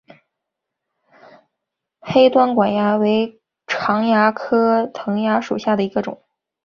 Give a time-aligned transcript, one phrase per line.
[1.99, 6.23] 黑端管蚜为常蚜科藤蚜属下的一个种。